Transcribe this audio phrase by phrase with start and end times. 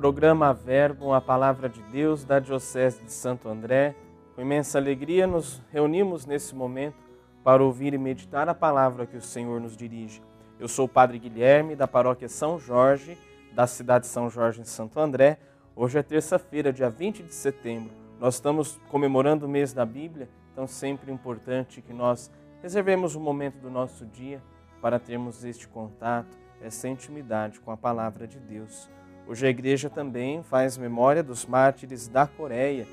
[0.00, 3.94] Programa Verbo, a Palavra de Deus da Diocese de Santo André.
[4.34, 6.96] Com imensa alegria nos reunimos nesse momento
[7.44, 10.22] para ouvir e meditar a palavra que o Senhor nos dirige.
[10.58, 13.18] Eu sou o Padre Guilherme, da paróquia São Jorge,
[13.52, 15.38] da cidade de São Jorge, em Santo André.
[15.76, 17.92] Hoje é terça-feira, dia 20 de setembro.
[18.18, 22.30] Nós estamos comemorando o mês da Bíblia, então sempre importante que nós
[22.62, 24.42] reservemos um momento do nosso dia
[24.80, 28.88] para termos este contato, essa intimidade com a palavra de Deus.
[29.30, 32.84] Hoje a igreja também faz memória dos mártires da Coreia,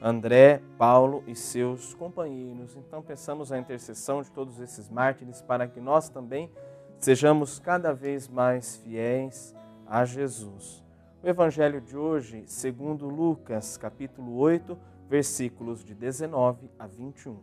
[0.00, 2.74] André, Paulo e seus companheiros.
[2.74, 6.50] Então pensamos a intercessão de todos esses mártires para que nós também
[6.98, 9.54] sejamos cada vez mais fiéis
[9.86, 10.82] a Jesus.
[11.22, 14.78] O evangelho de hoje, segundo Lucas, capítulo 8,
[15.10, 17.36] versículos de 19 a 21.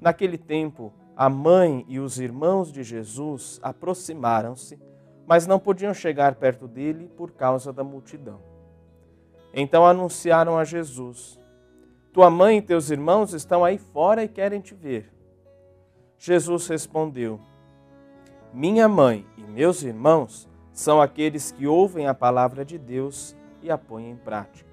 [0.00, 4.80] Naquele tempo, a mãe e os irmãos de Jesus aproximaram-se,
[5.26, 8.40] mas não podiam chegar perto dele por causa da multidão.
[9.54, 11.38] Então anunciaram a Jesus:
[12.12, 15.12] Tua mãe e teus irmãos estão aí fora e querem te ver.
[16.18, 17.40] Jesus respondeu:
[18.52, 23.76] Minha mãe e meus irmãos são aqueles que ouvem a palavra de Deus e a
[23.76, 24.70] põem em prática.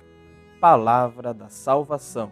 [0.60, 2.32] Palavra da salvação.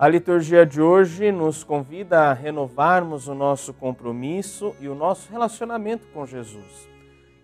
[0.00, 6.06] A liturgia de hoje nos convida a renovarmos o nosso compromisso e o nosso relacionamento
[6.06, 6.88] com Jesus.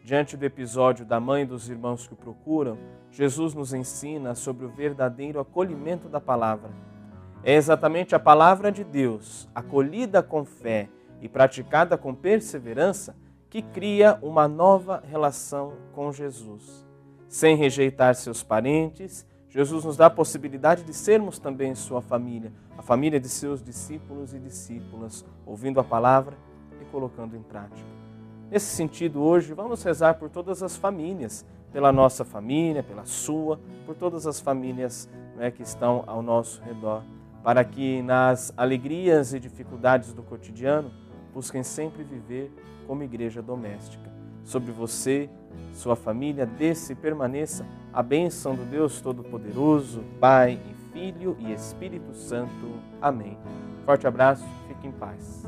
[0.02, 2.78] Diante do episódio da mãe e dos irmãos que o procuram,
[3.10, 6.70] Jesus nos ensina sobre o verdadeiro acolhimento da palavra.
[7.44, 10.88] É exatamente a palavra de Deus, acolhida com fé
[11.20, 13.14] e praticada com perseverança,
[13.50, 16.86] que cria uma nova relação com Jesus.
[17.28, 22.82] Sem rejeitar seus parentes, Jesus nos dá a possibilidade de sermos também sua família, a
[22.82, 26.36] família de seus discípulos e discípulas, ouvindo a palavra
[26.78, 27.88] e colocando em prática.
[28.50, 33.94] Nesse sentido, hoje, vamos rezar por todas as famílias, pela nossa família, pela sua, por
[33.94, 35.08] todas as famílias
[35.38, 37.02] né, que estão ao nosso redor,
[37.42, 40.92] para que nas alegrias e dificuldades do cotidiano
[41.32, 42.52] busquem sempre viver
[42.86, 44.15] como igreja doméstica.
[44.46, 45.28] Sobre você,
[45.74, 52.14] sua família, desça e permaneça a bênção do Deus Todo-Poderoso, Pai e Filho e Espírito
[52.14, 52.80] Santo.
[53.02, 53.36] Amém.
[53.84, 55.44] Forte abraço, fique em paz.